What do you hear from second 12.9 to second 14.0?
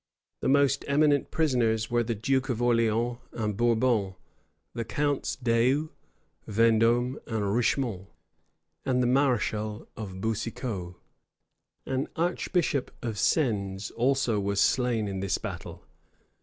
of Sens